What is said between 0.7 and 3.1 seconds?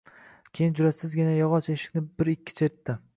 jur`atsizgina yog`och eshikni bir-ikki chertdi